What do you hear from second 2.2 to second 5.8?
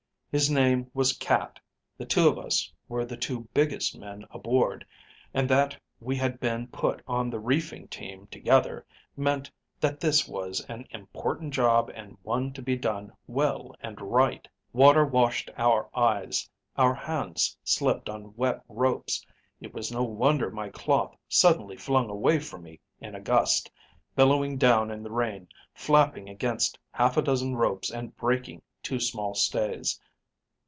of us were the two biggest men aboard, and that